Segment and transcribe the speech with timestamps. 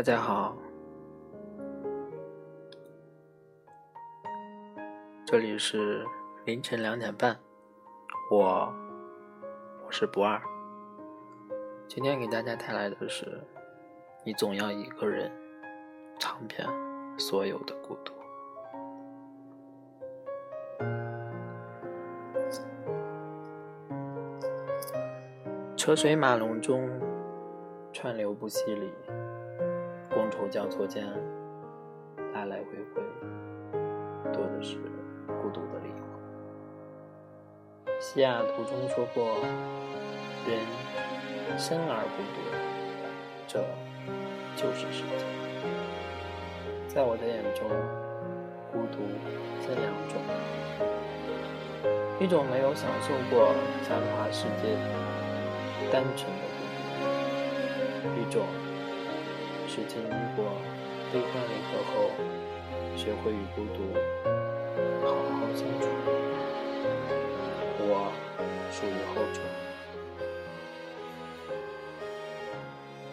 [0.00, 0.56] 大家好，
[5.26, 6.06] 这里是
[6.46, 7.38] 凌晨两点半，
[8.30, 8.72] 我
[9.84, 10.40] 我是不二，
[11.86, 13.26] 今天给大家带来的是
[14.24, 15.30] 《你总要一个人
[16.18, 16.66] 尝遍
[17.18, 18.14] 所有的孤独》。
[25.76, 26.88] 车水马龙中，
[27.92, 28.90] 川流不息里。
[30.40, 31.06] 觥筹交错间，
[32.32, 33.02] 来来回回，
[34.32, 34.78] 多的是
[35.42, 36.02] 孤独的灵魂。
[38.00, 39.36] 西雅图中说过
[40.48, 40.58] ：“人
[41.58, 42.40] 生而孤独，
[43.46, 43.62] 这
[44.56, 45.26] 就是世界。”
[46.88, 47.68] 在我的眼中，
[48.72, 48.96] 孤独
[49.60, 50.16] 分两种：
[52.18, 54.74] 一种没有享受过繁华世界
[55.92, 58.42] 单纯的孤独，一种。
[59.72, 60.50] 是经历过
[61.12, 62.10] 悲欢离合后，
[62.96, 63.78] 学会与孤独
[65.06, 65.86] 好好相处。
[67.78, 68.10] 我
[68.72, 69.40] 属于后者。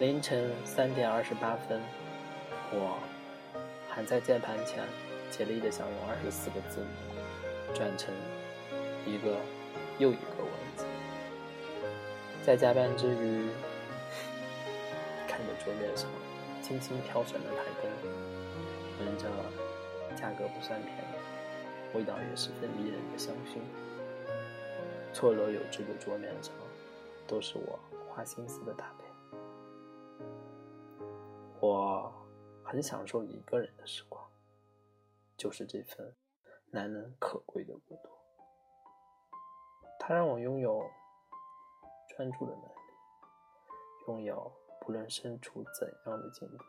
[0.00, 1.80] 凌晨三点二十八分，
[2.72, 2.98] 我
[3.88, 4.82] 还在键盘前
[5.30, 6.86] 竭力的想用二十四个字母
[7.72, 8.12] 转成
[9.06, 9.36] 一个
[10.00, 10.84] 又一个文字。
[12.44, 13.46] 在加班之余，
[15.28, 16.10] 看着桌面上。
[16.68, 17.90] 轻轻飘闪的台灯，
[19.00, 19.26] 闻着
[20.14, 23.58] 价格不算便宜、味道也十分迷人的香薰，
[25.14, 26.54] 错落有致的桌面上，
[27.26, 27.78] 都是我
[28.10, 29.06] 花心思的搭配。
[31.58, 32.12] 我
[32.62, 34.22] 很享受一个人的时光，
[35.38, 36.14] 就是这份
[36.70, 38.10] 难能可贵的孤独。
[39.98, 40.84] 它让我拥有
[42.10, 42.68] 专注的能力，
[44.08, 44.52] 拥有。
[44.88, 46.64] 无论身处怎样的境地，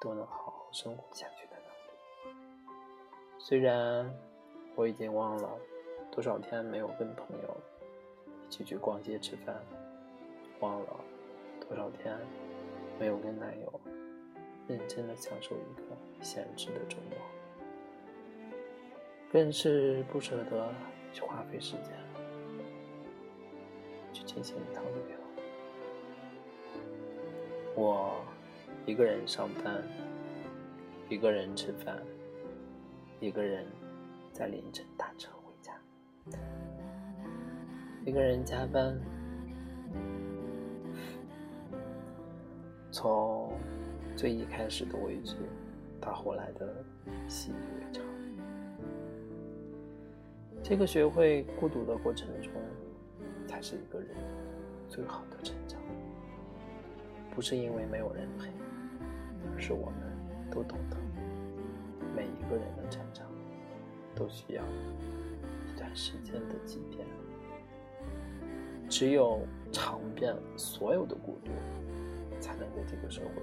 [0.00, 2.34] 都能好好生活下去的能力。
[3.38, 4.10] 虽然
[4.74, 5.50] 我已经忘了
[6.10, 7.54] 多少天没有跟朋友
[8.46, 9.62] 一起去逛街吃饭，
[10.60, 10.96] 忘了
[11.60, 12.18] 多少天
[12.98, 13.80] 没有跟男友
[14.66, 17.18] 认真的享受一个闲置的周末，
[19.30, 20.74] 更是不舍得
[21.12, 21.92] 去花费时间
[24.10, 25.27] 去进行一趟旅游。
[27.78, 28.24] 我
[28.86, 29.80] 一个人上班，
[31.08, 31.96] 一个人吃饭，
[33.20, 33.64] 一个人
[34.32, 35.72] 在凌晨打车回家，
[38.04, 38.98] 一个人加班。
[42.90, 43.52] 从
[44.16, 45.36] 最一开始的畏惧，
[46.00, 46.84] 到后来的
[47.28, 48.02] 习以为常，
[50.64, 52.50] 这个学会孤独的过程中，
[53.46, 54.16] 才是一个人
[54.88, 55.77] 最好的成长。
[57.38, 58.50] 不是因为没有人陪，
[59.54, 59.94] 而是我们
[60.50, 60.96] 都懂得，
[62.12, 63.24] 每一个人的成长
[64.12, 67.06] 都需要一段时间的积淀。
[68.88, 71.52] 只有尝遍所有的孤独，
[72.40, 73.42] 才能在这个社会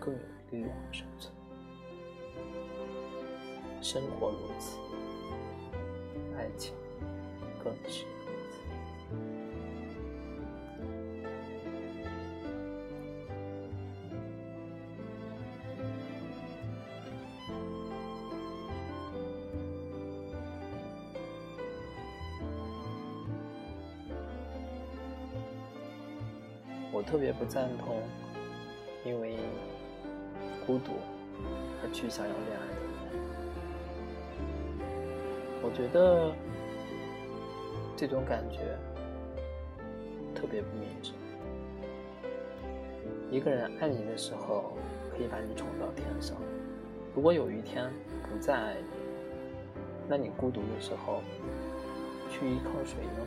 [0.00, 1.34] 更有力量生存。
[3.82, 4.78] 生活如此，
[6.34, 6.74] 爱情
[7.62, 8.06] 更是。
[26.94, 28.02] 我特别不赞同，
[29.02, 29.38] 因为
[30.66, 30.92] 孤独
[31.82, 32.92] 而去想要恋爱的人。
[35.62, 36.34] 我觉得
[37.96, 38.76] 这种感觉
[40.34, 41.12] 特别不明智。
[43.30, 44.74] 一个人爱你的时候，
[45.16, 46.36] 可以把你宠到天上；
[47.14, 47.90] 如果有一天
[48.30, 48.86] 不再爱你，
[50.06, 51.22] 那你孤独的时候，
[52.28, 53.24] 去依靠谁呢？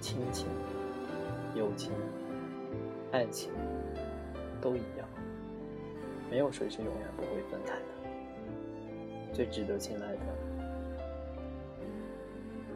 [0.00, 0.46] 亲情、
[1.54, 1.92] 友情。
[3.12, 3.52] 爱情
[4.60, 5.08] 都一样，
[6.30, 7.86] 没有谁是永远不会分开的。
[9.32, 10.20] 最值得信赖的，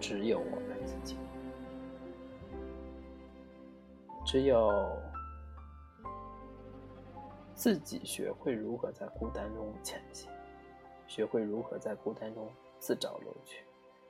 [0.01, 1.17] 只有我们自己。
[4.25, 4.99] 只有
[7.55, 10.31] 自己学会如何在孤单中前行，
[11.07, 13.65] 学会如何在孤单中自找乐趣，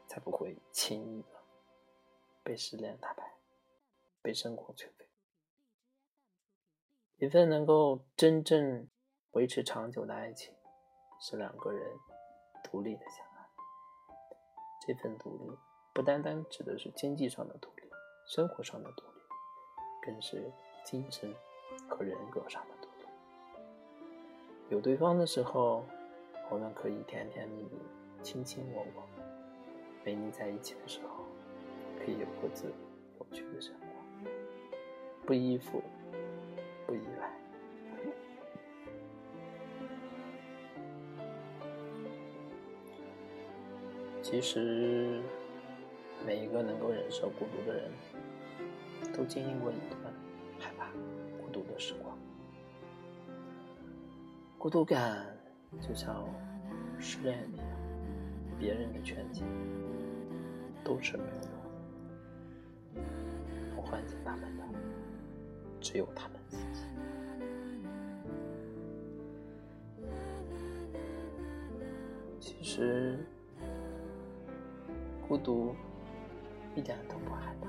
[0.07, 1.29] 才不会轻易的
[2.45, 3.25] 被失恋打败，
[4.21, 5.02] 被生活摧毁。
[7.23, 8.89] 一份能够真正
[9.31, 10.53] 维持长久的爱情，
[11.21, 11.81] 是两个人
[12.65, 13.47] 独立的相爱。
[14.85, 15.57] 这份独立
[15.95, 17.85] 不单单指的是经济上的独立，
[18.27, 19.21] 生活上的独立，
[20.05, 20.51] 更是
[20.83, 21.33] 精神
[21.89, 23.07] 和人格上的独立。
[24.71, 25.85] 有对方的时候，
[26.51, 27.79] 我们可以甜甜蜜蜜、
[28.21, 29.05] 卿卿我我；
[30.05, 31.25] 没你在一起的时候，
[32.01, 32.67] 可以有各自
[33.21, 34.29] 有趣的生活，
[35.25, 35.81] 不依附，
[44.33, 45.21] 其实，
[46.25, 47.93] 每一个能够忍受孤独的人，
[49.13, 50.01] 都经历过一段
[50.59, 50.87] 害怕
[51.39, 52.17] 孤独的时光。
[54.57, 55.27] 孤独感
[55.83, 56.27] 就像
[56.99, 57.67] 失恋一样，
[58.59, 59.43] 别人的劝解
[60.83, 61.35] 都是没有
[62.95, 63.03] 用的，
[63.77, 64.65] 能唤醒他们的
[65.79, 66.81] 只有他们自己。
[72.41, 73.19] 其实，
[75.29, 75.75] 孤独
[76.75, 77.69] 一点都不害怕，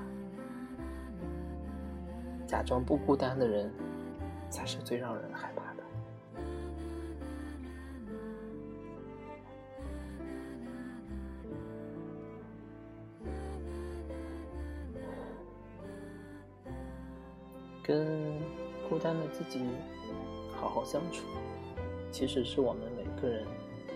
[2.46, 3.72] 假装不孤单的人
[4.50, 5.82] 才是最让人害怕的。
[17.82, 18.38] 跟
[18.88, 19.64] 孤单的自己
[20.54, 21.24] 好好相处，
[22.10, 23.44] 其实是我们每个人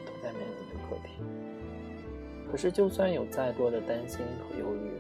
[0.06, 1.22] 都在面临的课题。
[2.50, 4.90] 可是，就算有再多的担心和忧虑，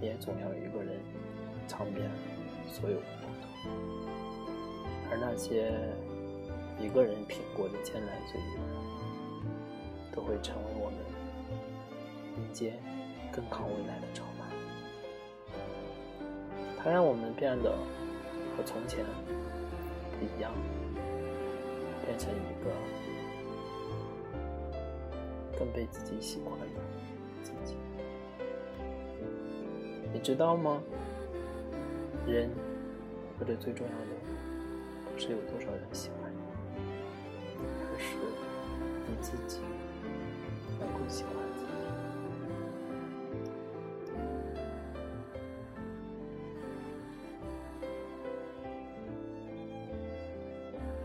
[0.00, 0.98] 也总要一个人
[1.68, 2.10] 尝遍
[2.66, 3.70] 所有的苦痛。
[5.10, 5.70] 而那些
[6.80, 8.58] 一个人品过的艰难岁月，
[10.12, 10.98] 都会成为我们
[12.38, 12.72] 迎接
[13.30, 14.46] 更好未来的筹码。
[16.78, 17.70] 它让我们变得
[18.56, 19.04] 和从前
[20.18, 20.50] 不一样，
[22.04, 22.70] 变成一个
[25.58, 26.66] 更被自己喜欢的
[27.42, 27.76] 自己。
[30.12, 30.82] 你知道吗？
[32.26, 32.50] 人
[33.38, 36.40] 或者最重要的是有多少人喜欢你，
[37.82, 38.16] 而是
[39.06, 39.60] 你自己
[40.80, 41.32] 能够喜欢。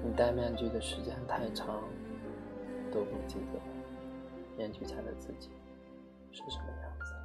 [0.04, 1.84] 你戴面具的时间太长，
[2.92, 3.60] 都不记得
[4.62, 5.50] 面具下的自己
[6.32, 7.16] 是什么样子。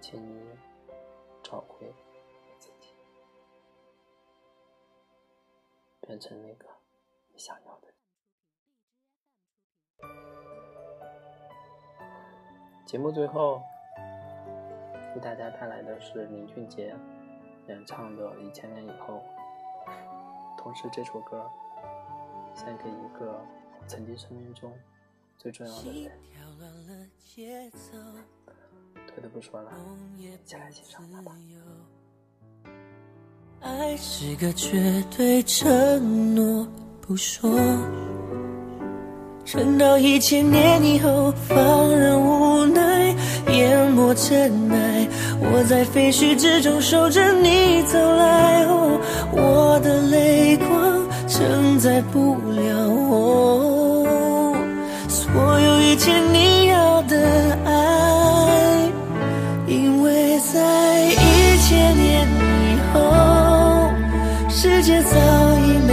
[0.00, 0.58] 请你
[1.40, 1.94] 找回
[2.58, 2.92] 自己，
[6.00, 6.66] 变成那个
[7.32, 7.86] 你想要的。
[12.84, 13.62] 节目最后。
[15.14, 16.96] 为大家带来的是林俊杰
[17.68, 19.18] 演唱的《一千年以后》，
[20.62, 21.44] 同时这首歌
[22.54, 23.44] 献给一个
[23.88, 24.72] 曾经生命中
[25.36, 26.12] 最重要的人。
[29.08, 29.72] 退的不说了，
[30.16, 31.32] 一起来欣赏它吧。
[33.60, 36.66] 爱是个绝对承诺，
[37.00, 37.50] 不说，
[39.44, 42.91] 撑到一千年以后，放任无奈。
[43.52, 45.06] 淹没尘埃，
[45.40, 48.98] 我在废墟之中守着你走来，哦，
[49.32, 50.68] 我的泪光
[51.28, 54.06] 承载不了我
[55.08, 57.16] 所有一切你要的
[57.64, 58.90] 爱，
[59.66, 63.00] 因为在一千年以后，
[64.48, 65.10] 世界早
[65.58, 65.92] 已没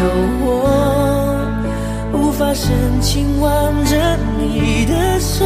[0.00, 0.02] 有
[0.42, 0.48] 我，
[2.12, 2.70] 无法深
[3.00, 3.50] 情挽
[3.84, 5.44] 着你的手，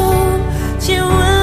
[0.79, 1.34] 亲吻。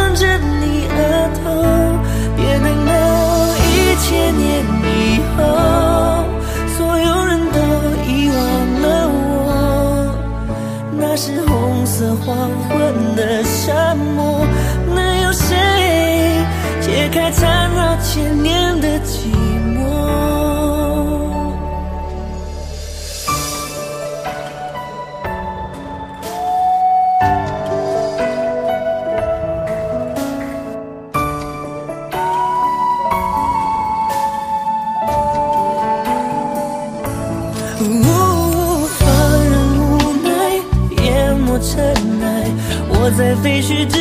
[5.41, 5.90] 以
[43.35, 44.00] 飞絮之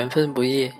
[0.00, 0.72] 缘分不易。